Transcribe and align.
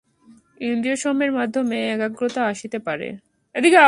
ইন্দ্রিয়সমূহের 0.61 1.31
মাধ্যমে 1.31 1.77
একাগ্রতা 1.89 2.41
আসিতে 2.45 2.79
পারে। 2.79 3.07